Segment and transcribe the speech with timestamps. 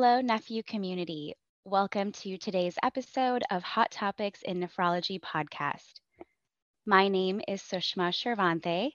[0.00, 1.34] Hello, NephU community.
[1.64, 5.98] Welcome to today's episode of Hot Topics in Nephrology podcast.
[6.86, 8.92] My name is Sushma Shiravanthe.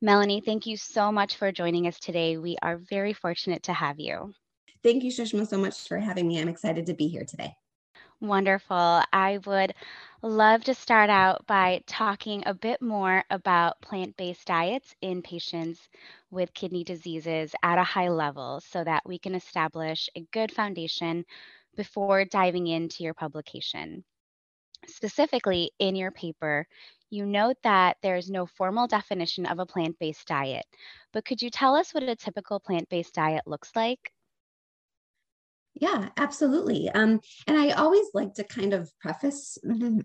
[0.00, 2.36] Melanie, thank you so much for joining us today.
[2.36, 4.34] We are very fortunate to have you.
[4.82, 6.40] Thank you, Sushma, so much for having me.
[6.40, 7.54] I'm excited to be here today.
[8.22, 9.02] Wonderful.
[9.12, 9.74] I would
[10.22, 15.90] love to start out by talking a bit more about plant based diets in patients
[16.30, 21.26] with kidney diseases at a high level so that we can establish a good foundation
[21.76, 24.04] before diving into your publication.
[24.86, 26.66] Specifically, in your paper,
[27.10, 30.66] you note that there is no formal definition of a plant based diet,
[31.12, 34.12] but could you tell us what a typical plant based diet looks like?
[35.74, 36.90] Yeah, absolutely.
[36.90, 39.58] Um, and I always like to kind of preface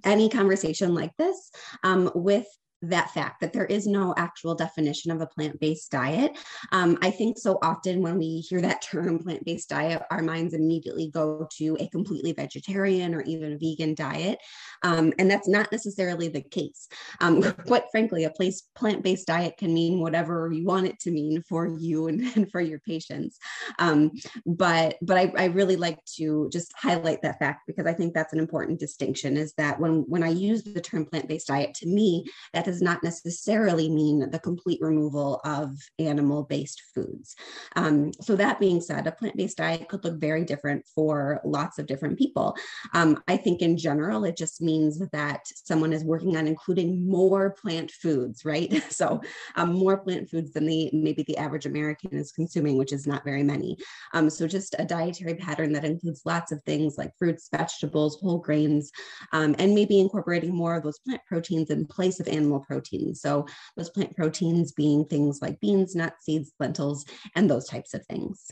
[0.04, 1.52] any conversation like this
[1.84, 2.48] um, with
[2.82, 6.38] that fact that there is no actual definition of a plant-based diet.
[6.72, 11.10] Um, I think so often when we hear that term plant-based diet, our minds immediately
[11.10, 14.40] go to a completely vegetarian or even vegan diet.
[14.84, 16.88] Um, and that's not necessarily the case.
[17.20, 21.44] Um, quite frankly, a place plant-based diet can mean whatever you want it to mean
[21.50, 23.38] for you and, and for your patients.
[23.80, 24.12] Um,
[24.46, 28.34] but but I, I really like to just highlight that fact because I think that's
[28.34, 32.26] an important distinction is that when when I use the term plant-based diet, to me,
[32.54, 35.70] that does not necessarily mean the complete removal of
[36.00, 37.34] animal based foods.
[37.78, 41.80] Um, so, that being said, a plant based diet could look very different for lots
[41.80, 42.58] of different people.
[42.94, 47.52] Um, I think in general, it just means that someone is working on including more
[47.52, 48.84] plant foods, right?
[48.98, 49.22] So,
[49.56, 53.24] um, more plant foods than the maybe the average American is consuming, which is not
[53.24, 53.78] very many.
[54.14, 58.40] Um, so, just a dietary pattern that includes lots of things like fruits, vegetables, whole
[58.40, 58.92] grains,
[59.32, 63.22] um, and maybe incorporating more of those plant proteins in place of animal proteins.
[63.22, 63.46] So
[63.76, 68.52] those plant proteins being things like beans, nuts, seeds, lentils, and those types of things.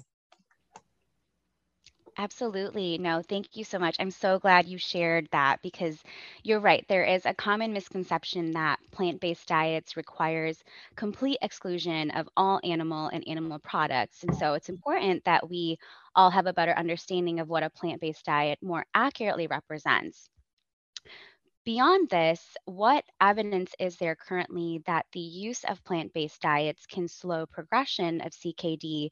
[2.18, 2.98] Absolutely.
[2.98, 3.98] No, thank you so much.
[4.00, 6.02] I'm so glad you shared that because
[6.44, 6.86] you're right.
[6.88, 10.64] There is a common misconception that plant-based diets requires
[10.96, 14.24] complete exclusion of all animal and animal products.
[14.24, 15.78] And so it's important that we
[16.16, 20.30] all have a better understanding of what a plant-based diet more accurately represents.
[21.66, 27.08] Beyond this, what evidence is there currently that the use of plant based diets can
[27.08, 29.10] slow progression of CKD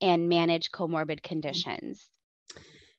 [0.00, 1.22] and manage comorbid mm.
[1.22, 2.10] conditions?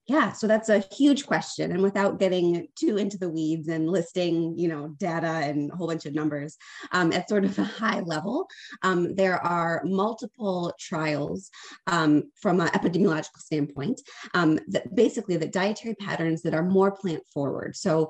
[0.08, 1.72] Yeah, so that's a huge question.
[1.72, 5.88] And without getting too into the weeds and listing, you know, data and a whole
[5.88, 6.58] bunch of numbers
[6.92, 8.48] um, at sort of a high level,
[8.82, 11.50] um, there are multiple trials
[11.88, 14.02] um, from an epidemiological standpoint
[14.34, 17.74] um, that basically the dietary patterns that are more plant forward.
[17.74, 18.10] So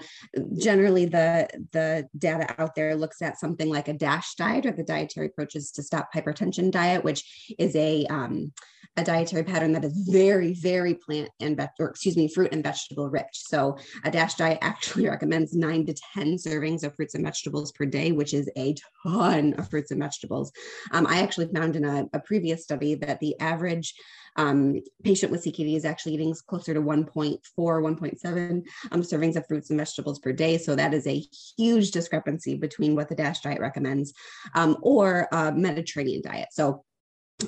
[0.58, 4.84] generally, the the data out there looks at something like a DASH diet or the
[4.84, 8.52] dietary approaches to stop hypertension diet, which is a um,
[8.96, 12.64] a dietary pattern that is very, very plant and veg- or excuse me, fruit and
[12.64, 13.26] vegetable rich.
[13.34, 17.86] So a DASH diet actually recommends nine to 10 servings of fruits and vegetables per
[17.86, 18.76] day, which is a
[19.06, 20.52] ton of fruits and vegetables.
[20.92, 23.94] Um, I actually found in a, a, previous study that the average
[24.38, 29.70] um, patient with CKD is actually eating closer to 1.4, 1.7 um, servings of fruits
[29.70, 30.58] and vegetables per day.
[30.58, 31.24] So that is a
[31.58, 34.14] huge discrepancy between what the DASH diet recommends
[34.56, 36.48] um, or a Mediterranean diet.
[36.52, 36.84] So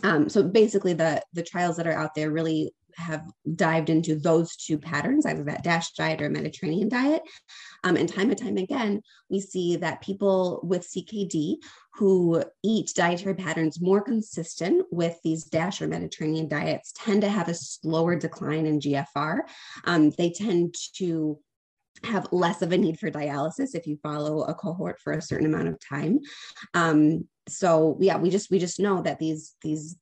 [0.04, 3.24] um, so basically the the trials that are out there really have
[3.56, 7.22] dived into those two patterns, either that DASH diet or Mediterranean diet.
[7.84, 11.58] Um, and time and time again, we see that people with CKD
[11.94, 17.48] who eat dietary patterns more consistent with these DASH or Mediterranean diets tend to have
[17.48, 19.40] a slower decline in GFR.
[19.86, 21.40] Um, they tend to
[22.04, 25.46] have less of a need for dialysis if you follow a cohort for a certain
[25.46, 26.20] amount of time.
[26.74, 29.96] Um, so yeah, we just we just know that these these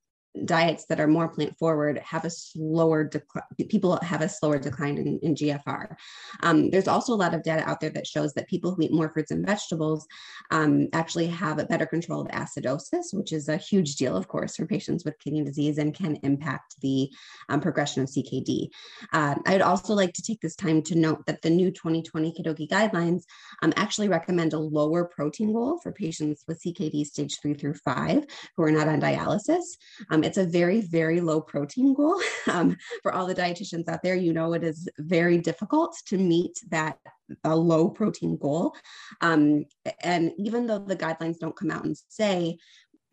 [0.46, 4.98] diets that are more plant forward have a slower decline people have a slower decline
[4.98, 5.96] in, in gfr
[6.42, 8.92] um, there's also a lot of data out there that shows that people who eat
[8.92, 10.08] more fruits and vegetables
[10.50, 14.56] um, actually have a better control of acidosis which is a huge deal of course
[14.56, 17.12] for patients with kidney disease and can impact the
[17.50, 18.70] um, progression of ckd
[19.14, 22.68] uh, i'd also like to take this time to note that the new 2020 KDOQI
[22.68, 23.24] guidelines
[23.62, 28.26] um, actually recommend a lower protein goal for patients with ckd stage three through five
[28.58, 29.78] who are not on dialysis
[30.24, 32.20] it's a very, very low protein goal.
[32.46, 36.60] Um, for all the dietitians out there, you know it is very difficult to meet
[36.72, 36.98] that
[37.46, 38.76] a low protein goal.
[39.22, 39.64] Um,
[40.02, 42.58] and even though the guidelines don't come out and say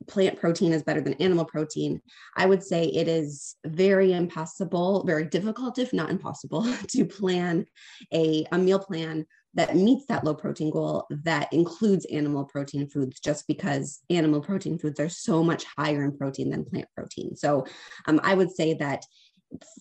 [0.08, 2.00] plant protein is better than animal protein,
[2.36, 7.66] I would say it is very impossible, very difficult, if not impossible, to plan
[8.12, 13.18] a, a meal plan that meets that low protein goal that includes animal protein foods
[13.20, 17.34] just because animal protein foods are so much higher in protein than plant protein.
[17.36, 17.66] So
[18.06, 19.04] um, I would say that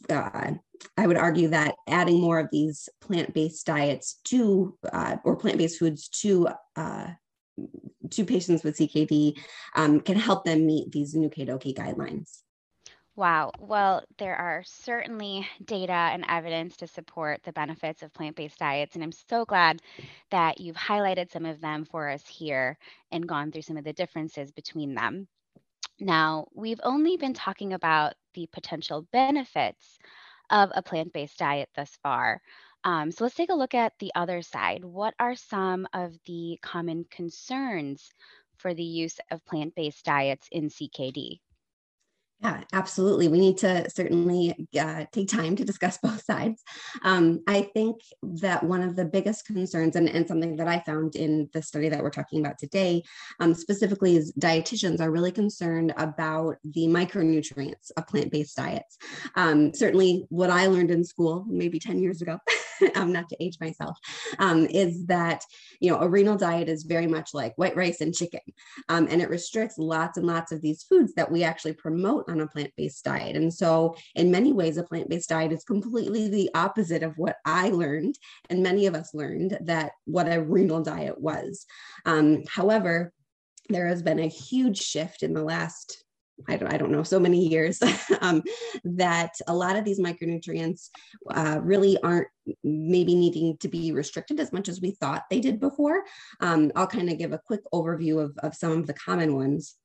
[0.09, 0.51] uh,
[0.97, 6.09] I would argue that adding more of these plant-based diets to uh, or plant-based foods
[6.21, 7.07] to uh,
[8.11, 9.37] to patients with CKD
[9.75, 12.39] um, can help them meet these new KDOQI guidelines.
[13.19, 13.51] Wow.
[13.59, 18.95] Well, there are certainly data and evidence to support the benefits of plant based diets.
[18.95, 19.81] And I'm so glad
[20.31, 22.77] that you've highlighted some of them for us here
[23.11, 25.27] and gone through some of the differences between them.
[25.99, 29.99] Now, we've only been talking about the potential benefits
[30.49, 32.41] of a plant based diet thus far.
[32.85, 34.85] Um, so let's take a look at the other side.
[34.85, 38.13] What are some of the common concerns
[38.55, 41.41] for the use of plant based diets in CKD?
[42.41, 43.27] Yeah, absolutely.
[43.27, 46.63] We need to certainly uh, take time to discuss both sides.
[47.03, 51.15] Um, I think that one of the biggest concerns, and, and, something that I found
[51.15, 53.03] in the study that we're talking about today,
[53.41, 58.97] um, specifically, is dietitians are really concerned about the micronutrients of plant based diets.
[59.35, 62.39] Um, certainly, what I learned in school maybe 10 years ago.
[62.95, 63.97] um, not to age myself,
[64.39, 65.43] um, is that
[65.79, 68.41] you know a renal diet is very much like white rice and chicken,
[68.87, 72.41] um, and it restricts lots and lots of these foods that we actually promote on
[72.41, 73.35] a plant-based diet.
[73.35, 77.69] And so, in many ways, a plant-based diet is completely the opposite of what I
[77.69, 78.15] learned,
[78.49, 81.65] and many of us learned that what a renal diet was.
[82.05, 83.13] Um, however,
[83.69, 86.03] there has been a huge shift in the last
[86.47, 87.79] I don't, I don't know, so many years
[88.21, 88.41] um,
[88.83, 90.89] that a lot of these micronutrients
[91.29, 92.27] uh, really aren't
[92.63, 96.03] maybe needing to be restricted as much as we thought they did before.
[96.39, 99.75] Um, I'll kind of give a quick overview of, of some of the common ones.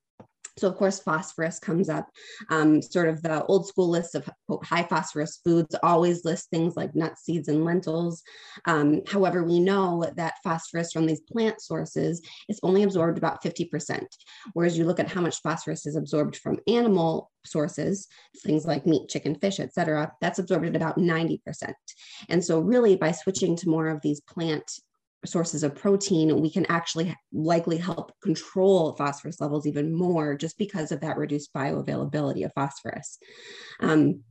[0.56, 2.08] So, of course, phosphorus comes up.
[2.48, 4.28] Um, sort of the old school list of
[4.62, 8.22] high phosphorus foods always list things like nuts, seeds, and lentils.
[8.66, 14.06] Um, however, we know that phosphorus from these plant sources is only absorbed about 50%.
[14.52, 18.06] Whereas you look at how much phosphorus is absorbed from animal sources,
[18.44, 21.40] things like meat, chicken, fish, et cetera, that's absorbed at about 90%.
[22.28, 24.70] And so, really, by switching to more of these plant
[25.24, 30.92] sources of protein, we can actually likely help control phosphorus levels even more just because
[30.92, 33.18] of that reduced bioavailability of phosphorus.
[33.80, 34.22] Um,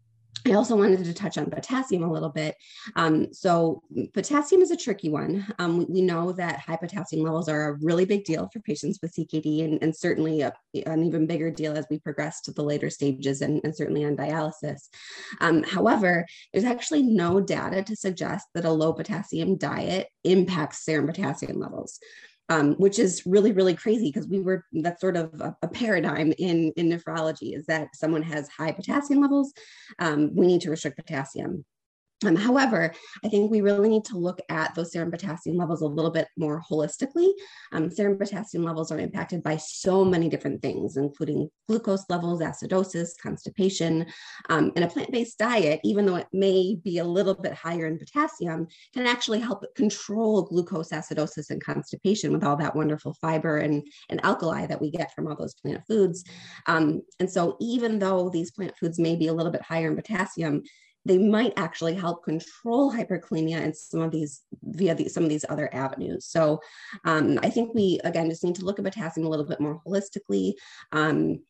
[0.46, 2.56] I also wanted to touch on potassium a little bit.
[2.96, 3.82] Um, so,
[4.13, 5.46] potassium is a tricky one.
[5.58, 9.00] Um, we, we, know that high potassium levels are a really big deal for patients
[9.02, 10.54] with CKD, and, and certainly a,
[10.86, 14.18] an even bigger deal as we progress to the later stages and, and certainly on
[14.18, 14.90] dialysis.
[15.40, 21.08] Um, however, there's actually no data to suggest that a low potassium diet impacts serum
[21.08, 22.00] potassium levels
[22.50, 26.34] um, which is really really crazy because we were that's sort of a, a, paradigm
[26.38, 29.54] in in nephrology is that someone has high potassium levels
[30.00, 31.64] um, we need to restrict potassium
[32.25, 35.88] um, however, I think we really need to look at those serum potassium levels a
[35.88, 37.32] little bit more holistically.
[37.72, 43.10] Um, serum potassium levels are impacted by so many different things, including glucose levels, acidosis,
[43.22, 44.06] constipation.
[44.50, 47.88] Um, and a plant based diet, even though it may be a little bit higher
[47.88, 53.58] in potassium, can actually help control glucose acidosis and constipation with all that wonderful fiber
[53.58, 56.24] and, and alkali that we get from all those plant foods.
[56.68, 59.96] Um, and so, even though these plant foods may be a little bit higher in
[59.96, 60.63] potassium,
[61.05, 65.45] they might actually help control hyperkalemia and some of these via the, some of these
[65.50, 66.25] other avenues.
[66.25, 66.62] So
[67.05, 69.81] um, I think we again just need to look at potassium a little bit more
[69.86, 70.53] holistically.
[70.91, 71.41] Um,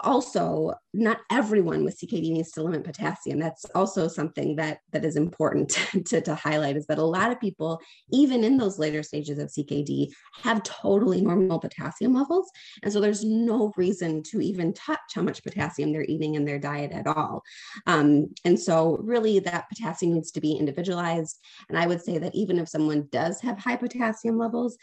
[0.00, 3.38] also not everyone with CKD needs to limit potassium.
[3.38, 5.70] That's also something that that is important
[6.06, 9.48] to, to highlight is that a lot of people, even in those later stages of
[9.48, 10.08] CKD,
[10.42, 12.50] have totally normal potassium levels.
[12.82, 16.58] And so there's no reason to even touch how much potassium they're eating in their
[16.58, 17.42] diet at all.
[17.86, 21.38] Um, and so really that potassium needs to be individualized.
[21.68, 24.76] And I would say that even if someone does have high potassium levels,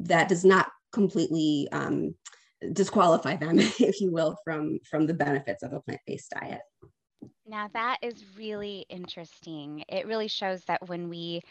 [0.00, 2.14] that does not completely um,
[2.72, 6.60] disqualify them, if you will, from from the benefits of a plant-based diet.
[7.46, 9.84] Now that is really interesting.
[9.88, 11.42] It really shows that when we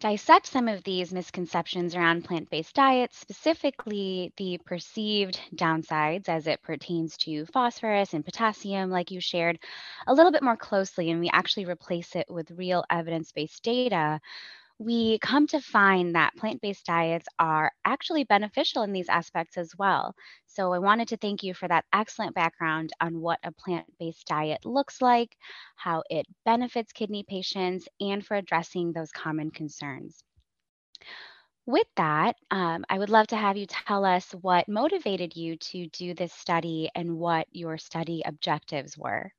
[0.00, 6.62] dissect some of these misconceptions around plant based diets, specifically the perceived downsides as it
[6.62, 9.58] pertains to phosphorus and potassium, like you shared,
[10.06, 14.20] a little bit more closely, and we actually replace it with real evidence based data,
[14.84, 19.72] we come to find that plant based diets are actually beneficial in these aspects as
[19.78, 20.14] well.
[20.46, 24.26] So, I wanted to thank you for that excellent background on what a plant based
[24.26, 25.36] diet looks like,
[25.76, 30.22] how it benefits kidney patients, and for addressing those common concerns.
[31.66, 35.86] With that, um, I would love to have you tell us what motivated you to
[35.88, 39.32] do this study and what your study objectives were.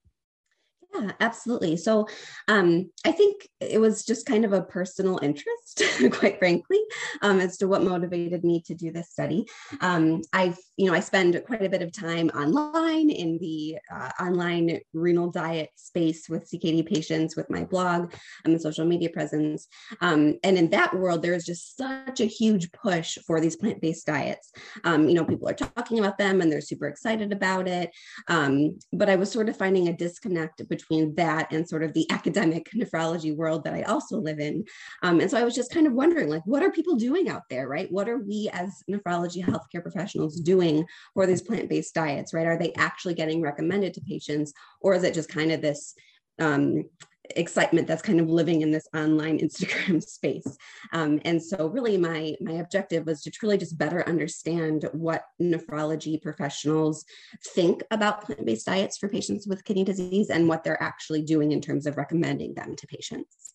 [0.95, 1.77] Yeah, absolutely.
[1.77, 2.07] So
[2.47, 6.79] um, I think it was just kind of a personal interest, quite frankly,
[7.21, 9.45] um, as to what motivated me to do this study.
[9.81, 14.11] Um, I've, you know, I spend quite a bit of time online in the uh,
[14.21, 19.67] online renal diet space with CKD patients with my blog and the social media presence.
[20.01, 23.81] Um, and in that world, there is just such a huge push for these plant
[23.81, 24.51] based diets.
[24.83, 27.91] Um, you know, people are talking about them and they're super excited about it.
[28.27, 31.93] Um, but I was sort of finding a disconnect between between that and sort of
[31.93, 34.65] the academic nephrology world that I also live in.
[35.03, 37.43] Um, and so I was just kind of wondering, like, what are people doing out
[37.49, 37.91] there, right?
[37.91, 42.47] What are we as nephrology healthcare professionals doing for these plant based diets, right?
[42.47, 45.93] Are they actually getting recommended to patients, or is it just kind of this?
[46.39, 46.85] Um,
[47.35, 50.57] excitement that's kind of living in this online Instagram space.
[50.93, 56.21] Um, and so really my, my objective was to truly just better understand what nephrology
[56.21, 57.05] professionals
[57.43, 61.61] think about plant-based diets for patients with kidney disease and what they're actually doing in
[61.61, 63.54] terms of recommending them to patients.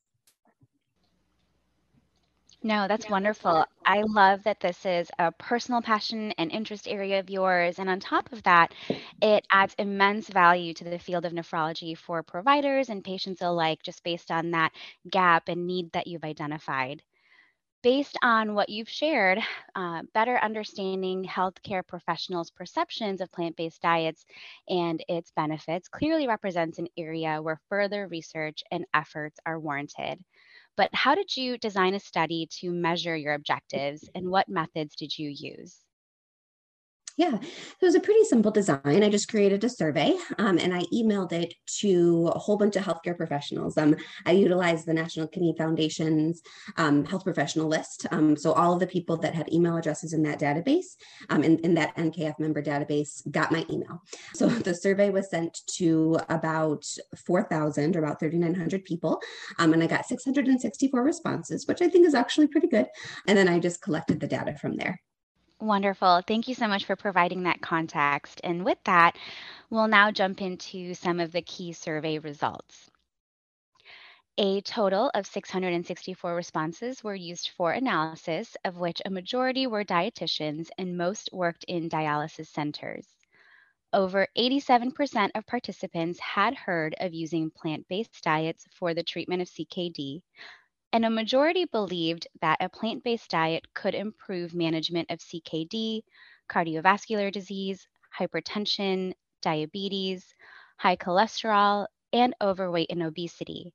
[2.62, 3.64] No, that's wonderful.
[3.84, 7.78] I love that this is a personal passion and interest area of yours.
[7.78, 8.74] And on top of that,
[9.20, 14.02] it adds immense value to the field of nephrology for providers and patients alike, just
[14.02, 14.72] based on that
[15.10, 17.02] gap and need that you've identified.
[17.82, 19.38] Based on what you've shared,
[19.74, 24.24] uh, better understanding healthcare professionals' perceptions of plant based diets
[24.68, 30.24] and its benefits clearly represents an area where further research and efforts are warranted.
[30.76, 35.16] But how did you design a study to measure your objectives and what methods did
[35.18, 35.84] you use?
[37.20, 38.80] Yeah, it was a pretty simple design.
[39.04, 42.84] I just created a survey um, and I emailed it to a whole bunch of
[42.84, 43.76] healthcare professionals.
[43.76, 46.40] Um, I utilized the National Kidney Foundation's
[46.78, 48.06] um, health professional list.
[48.10, 50.96] Um, so all of the people that had email addresses in that database,
[51.28, 54.02] um, in, in that NKF member database, got my email.
[54.32, 56.86] So the survey was sent to about
[57.26, 59.20] 4,000 or about 3,900 people.
[59.58, 62.86] Um, and I got 664 responses, which I think is actually pretty good.
[63.26, 65.02] And then I just collected the data from there.
[65.60, 66.22] Wonderful.
[66.26, 68.40] Thank you so much for providing that context.
[68.42, 69.16] And with that,
[69.68, 72.90] we'll now jump into some of the key survey results.
[74.38, 80.70] A total of 664 responses were used for analysis, of which a majority were dietitians
[80.78, 83.06] and most worked in dialysis centers.
[83.92, 89.48] Over 87% of participants had heard of using plant based diets for the treatment of
[89.48, 90.22] CKD,
[90.92, 96.02] and a majority believed that a plant based diet could improve management of CKD,
[96.48, 97.86] cardiovascular disease,
[98.18, 100.34] hypertension, diabetes,
[100.76, 103.72] high cholesterol, and overweight and obesity.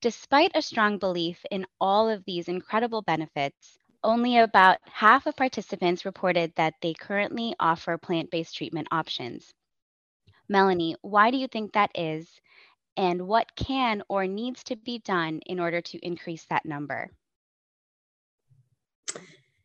[0.00, 6.04] Despite a strong belief in all of these incredible benefits, only about half of participants
[6.04, 9.52] reported that they currently offer plant based treatment options.
[10.48, 12.28] Melanie, why do you think that is?
[12.98, 17.10] And what can or needs to be done in order to increase that number?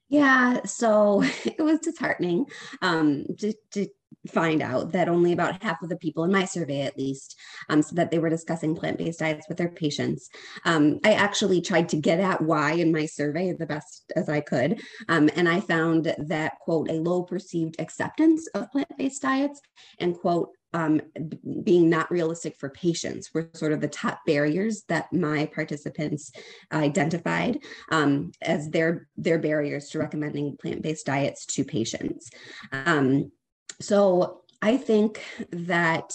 [0.07, 2.45] Yeah, so it was disheartening
[2.83, 3.87] um, to, to
[4.27, 7.35] find out that only about half of the people in my survey at least
[7.69, 10.29] um, said that they were discussing plant-based diets with their patients
[10.65, 14.39] um, i actually tried to get at why in my survey the best as i
[14.39, 19.59] could um, and i found that quote a low perceived acceptance of plant-based diets
[19.99, 21.01] and quote um,
[21.63, 26.31] being not realistic for patients were sort of the top barriers that my participants
[26.71, 27.59] identified
[27.91, 32.29] um, as their their barriers to recommending plant-based diets to patients.
[32.71, 33.31] Um,
[33.81, 36.13] so I think that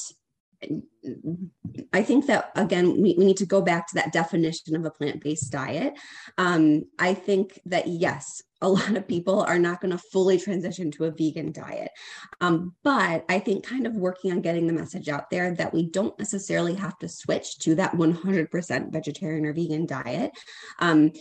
[1.93, 4.91] I think that again, we, we need to go back to that definition of a
[4.91, 5.95] plant based diet.
[6.37, 10.91] Um, I think that yes, a lot of people are not going to fully transition
[10.93, 11.93] to a vegan diet.
[12.41, 15.89] Um, but I think kind of working on getting the message out there that we
[15.89, 20.33] don't necessarily have to switch to that 100% vegetarian or vegan diet
[20.81, 21.13] um,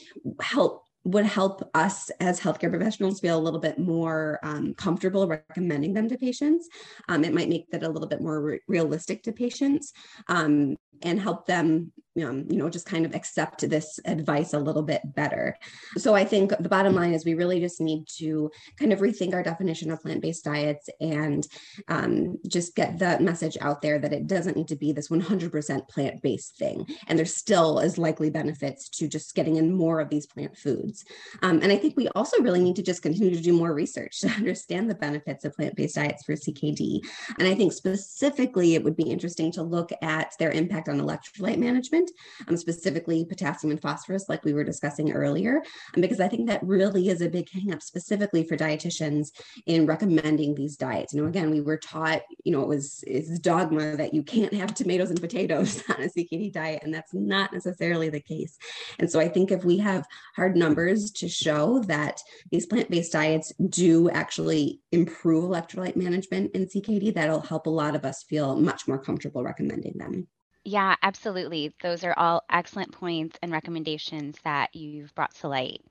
[0.41, 5.93] help would help us as healthcare professionals feel a little bit more um, comfortable recommending
[5.93, 6.67] them to patients.
[7.07, 9.93] Um, it might make that a little bit more re- realistic to patients
[10.27, 11.93] um, and help them
[12.23, 15.57] um, you know, just kind of accept this advice a little bit better.
[15.97, 19.33] So I think the bottom line is we really just need to kind of rethink
[19.33, 21.47] our definition of plant-based diets and
[21.87, 25.87] um, just get the message out there that it doesn't need to be this 100%
[25.89, 26.85] plant-based thing.
[27.07, 31.05] And there still is likely benefits to just getting in more of these plant foods.
[31.41, 34.19] Um, and I think we also really need to just continue to do more research
[34.21, 37.01] to understand the benefits of plant-based diets for CKD.
[37.39, 41.57] And I think specifically it would be interesting to look at their impact on electrolyte
[41.57, 42.06] management
[42.47, 45.61] um, specifically potassium and phosphorus, like we were discussing earlier,
[45.95, 49.29] um, because I think that really is a big hangup specifically for dietitians
[49.65, 51.13] in recommending these diets.
[51.13, 54.53] You know, again, we were taught, you know, it was it's dogma that you can't
[54.53, 58.57] have tomatoes and potatoes on a CKD diet, and that's not necessarily the case.
[58.99, 62.21] And so I think if we have hard numbers to show that
[62.51, 68.05] these plant-based diets do actually improve electrolyte management in CKD, that'll help a lot of
[68.05, 70.27] us feel much more comfortable recommending them.
[70.67, 71.73] Yeah, absolutely.
[71.81, 75.81] Those are all excellent points and recommendations that you've brought to light.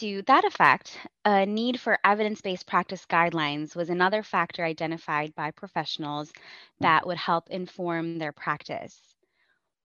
[0.00, 5.52] To that effect, a need for evidence based practice guidelines was another factor identified by
[5.52, 6.32] professionals
[6.80, 9.16] that would help inform their practice.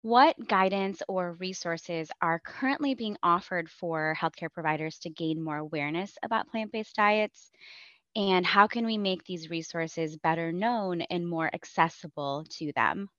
[0.04, 6.18] What guidance or resources are currently being offered for healthcare providers to gain more awareness
[6.24, 7.52] about plant based diets?
[8.16, 13.10] And how can we make these resources better known and more accessible to them?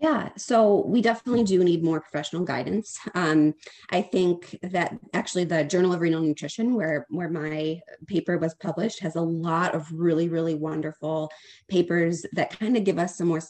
[0.00, 2.98] Yeah, so we definitely do need more professional guidance.
[3.14, 3.52] Um,
[3.90, 9.00] I think that actually the Journal of Renal Nutrition, where where my paper was published,
[9.00, 11.30] has a lot of really really wonderful
[11.68, 13.42] papers that kind of give us some more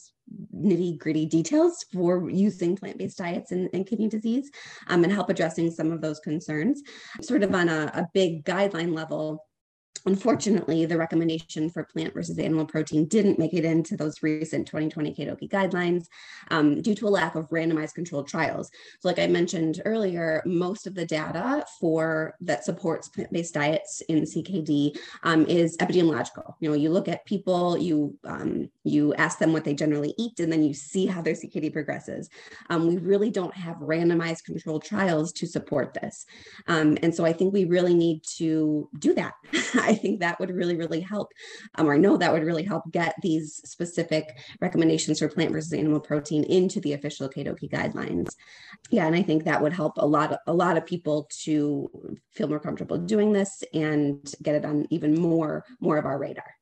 [0.53, 4.51] nitty gritty details for using plant based diets in, in, kidney disease
[4.89, 6.83] um, and help addressing some of those concerns.
[7.21, 9.45] Sort of on a, a big guideline level,
[10.07, 15.15] Unfortunately, the recommendation for plant versus animal protein didn't make it into those recent 2020
[15.15, 16.07] KDOQI guidelines
[16.51, 18.71] um, due to a lack of randomized controlled trials.
[19.01, 24.23] So, like I mentioned earlier, most of the data for that supports plant-based diets in
[24.23, 26.55] CKD um, is epidemiological.
[26.61, 30.41] You know, you look at people, you um, you ask them what they generally eat,
[30.41, 32.29] and then you see how their CKD progresses.
[32.71, 36.25] Um, we really don't have randomized controlled trials to support this,
[36.69, 39.35] um, and so I think we really need to do that.
[39.91, 41.33] I think that would really, really help,
[41.75, 45.73] um, or I know that would really help get these specific recommendations for plant versus
[45.73, 48.35] animal protein into the official KDOQI guidelines.
[48.91, 51.91] Yeah, and I think that would help a lot, of, a lot of people to
[52.31, 56.55] feel more comfortable doing this and get it on even more, more of our radar.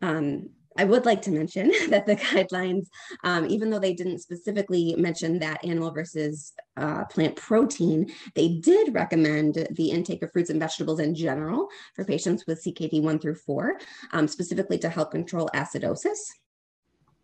[0.00, 2.86] Um, I would like to mention that the guidelines,
[3.22, 8.94] um, even though they didn't specifically mention that animal versus uh, plant protein, they did
[8.94, 13.36] recommend the intake of fruits and vegetables in general for patients with CKD 1 through
[13.36, 13.78] 4,
[14.12, 16.18] um, specifically to help control acidosis.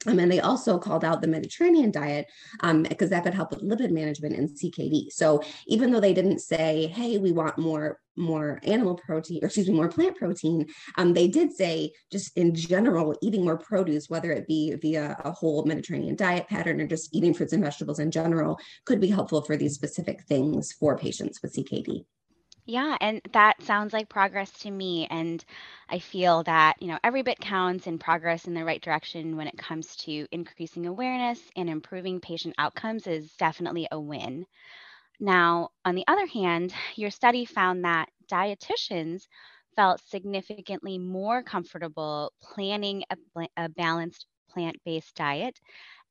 [0.06, 2.26] Um, and they also called out the Mediterranean diet
[2.60, 5.12] um, because that could help with lipid management and CKD.
[5.12, 9.68] So even though they didn't say, "Hey, we want more more animal protein," or excuse
[9.68, 14.32] me, more plant protein, um, they did say, just in general, eating more produce, whether
[14.32, 18.10] it be via a whole Mediterranean diet pattern or just eating fruits and vegetables in
[18.10, 22.04] general, could be helpful for these specific things for patients with CKD.
[22.70, 25.06] Yeah, and that sounds like progress to me.
[25.10, 25.44] And
[25.88, 29.48] I feel that, you know, every bit counts in progress in the right direction when
[29.48, 34.46] it comes to increasing awareness and improving patient outcomes is definitely a win.
[35.20, 39.28] Now, on the other hand, your study found that dietitians
[39.76, 45.60] felt significantly more comfortable planning a, a balanced plant based diet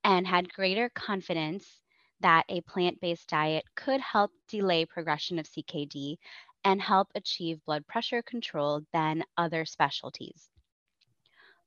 [0.03, 1.81] and had greater confidence
[2.21, 6.19] that a plant based diet could help delay progression of CKD
[6.63, 10.49] and help achieve blood pressure control than other specialties.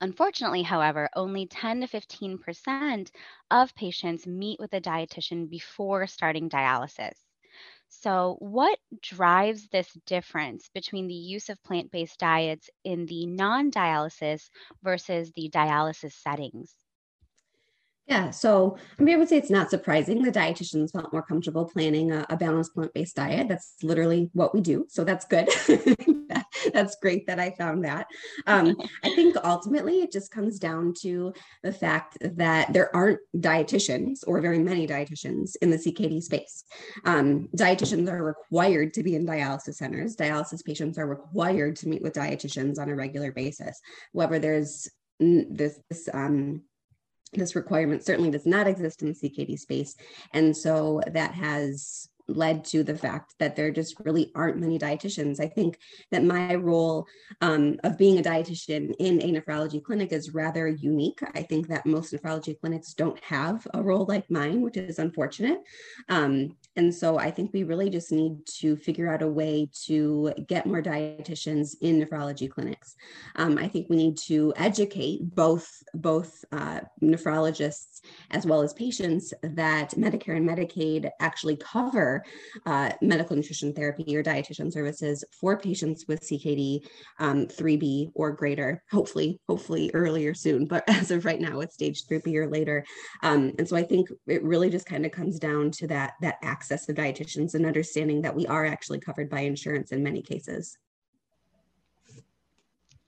[0.03, 3.11] Unfortunately, however, only 10 to 15%
[3.51, 7.15] of patients meet with a dietitian before starting dialysis.
[7.89, 13.71] So, what drives this difference between the use of plant based diets in the non
[13.71, 14.51] dialysis
[14.83, 16.75] versus the dialysis settings?
[18.07, 21.65] Yeah, so I mean, I would say it's not surprising the dietitians felt more comfortable
[21.65, 23.49] planning a, a balanced plant-based diet.
[23.49, 25.49] That's literally what we do, so that's good.
[26.73, 28.07] that's great that I found that.
[28.47, 34.21] Um, I think ultimately it just comes down to the fact that there aren't dietitians
[34.27, 36.65] or very many dietitians in the CKD space.
[37.05, 40.17] Um, dietitians are required to be in dialysis centers.
[40.17, 43.81] Dialysis patients are required to meet with dietitians on a regular basis.
[44.15, 44.89] However, there's
[45.21, 46.63] this, this um,
[47.33, 49.97] this requirement certainly does not exist in the CKD space.
[50.33, 55.41] And so that has led to the fact that there just really aren't many dietitians.
[55.41, 55.79] I think
[56.11, 57.07] that my role
[57.41, 61.21] um, of being a dietitian in a nephrology clinic is rather unique.
[61.35, 65.61] I think that most nephrology clinics don't have a role like mine, which is unfortunate.
[66.09, 70.33] Um, and so I think we really just need to figure out a way to
[70.49, 72.97] get more dietitians in nephrology clinics.
[73.37, 79.35] Um, I think we need to educate both both uh, nephrologists as well as patients
[79.43, 82.25] that Medicare and Medicaid actually cover
[82.65, 86.87] uh, medical nutrition therapy or dietitian services for patients with CKD
[87.19, 88.83] um, 3B or greater.
[88.91, 92.85] Hopefully, hopefully earlier soon, but as of right now, it's stage 3B or later.
[93.23, 96.37] Um, and so I think it really just kind of comes down to that that
[96.43, 100.77] access to dietitians and understanding that we are actually covered by insurance in many cases.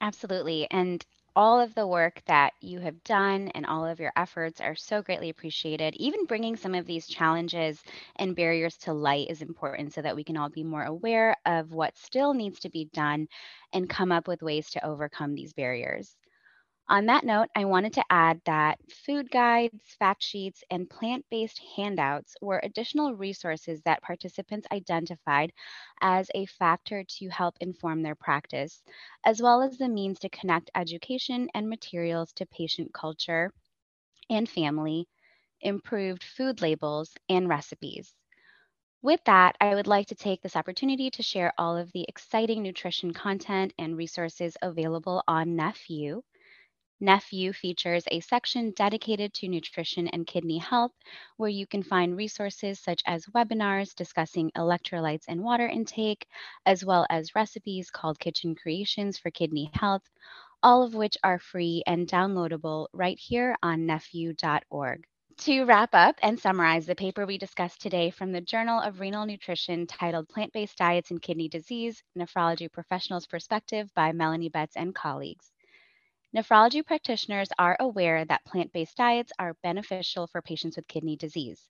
[0.01, 0.67] Absolutely.
[0.71, 1.05] And
[1.37, 5.03] all of the work that you have done and all of your efforts are so
[5.03, 5.97] greatly appreciated.
[5.97, 7.83] Even bringing some of these challenges
[8.17, 11.73] and barriers to light is important so that we can all be more aware of
[11.73, 13.27] what still needs to be done
[13.73, 16.15] and come up with ways to overcome these barriers.
[16.89, 21.59] On that note, I wanted to add that food guides, fact sheets, and plant based
[21.77, 25.53] handouts were additional resources that participants identified
[26.01, 28.83] as a factor to help inform their practice,
[29.25, 33.53] as well as the means to connect education and materials to patient culture
[34.31, 35.09] and family,
[35.61, 38.15] improved food labels, and recipes.
[39.03, 42.63] With that, I would like to take this opportunity to share all of the exciting
[42.63, 46.23] nutrition content and resources available on NephU.
[47.01, 50.93] NephU features a section dedicated to nutrition and kidney health,
[51.37, 56.27] where you can find resources such as webinars discussing electrolytes and water intake,
[56.67, 60.09] as well as recipes called Kitchen Creations for Kidney Health,
[60.63, 65.05] all of which are free and downloadable right here on nephu.org.
[65.39, 69.27] To wrap up and summarize the paper we discussed today from the Journal of Renal
[69.27, 74.95] Nutrition titled Plant Based Diets and Kidney Disease Nephrology Professionals Perspective by Melanie Betz and
[74.95, 75.51] colleagues.
[76.35, 81.63] Nephrology practitioners are aware that plant based diets are beneficial for patients with kidney disease.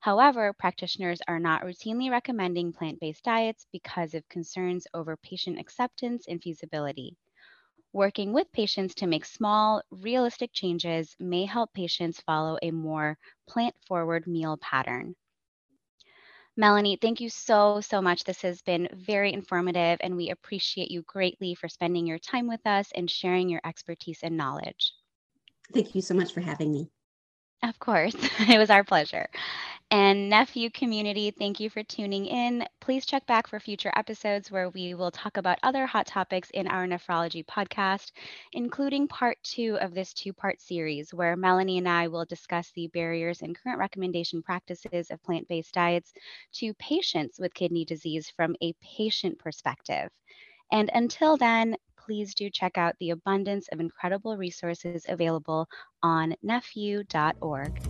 [0.00, 6.26] However, practitioners are not routinely recommending plant based diets because of concerns over patient acceptance
[6.28, 7.16] and feasibility.
[7.92, 13.18] Working with patients to make small, realistic changes may help patients follow a more
[13.48, 15.16] plant forward meal pattern.
[16.60, 18.24] Melanie, thank you so, so much.
[18.24, 22.66] This has been very informative, and we appreciate you greatly for spending your time with
[22.66, 24.92] us and sharing your expertise and knowledge.
[25.72, 26.90] Thank you so much for having me.
[27.62, 28.14] Of course,
[28.48, 29.26] it was our pleasure.
[29.92, 32.64] And NephU community, thank you for tuning in.
[32.80, 36.68] Please check back for future episodes where we will talk about other hot topics in
[36.68, 38.12] our nephrology podcast,
[38.52, 42.86] including part two of this two part series, where Melanie and I will discuss the
[42.94, 46.12] barriers and current recommendation practices of plant based diets
[46.52, 50.08] to patients with kidney disease from a patient perspective.
[50.70, 55.68] And until then, please do check out the abundance of incredible resources available
[56.00, 57.80] on nephu.org.